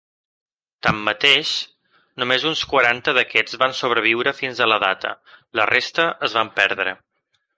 [0.85, 1.51] Tanmateix,
[2.23, 5.13] només uns quaranta d'aquests van sobreviure fins a la data,
[5.61, 6.99] la resta es van perdre.